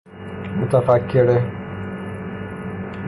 [0.57, 1.41] متفکره